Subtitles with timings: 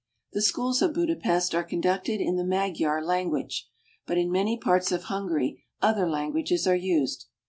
[0.33, 3.69] The schools of Budapest are conducted in the Magyar language,
[4.07, 7.27] but in many parts of Hungary other languages are used.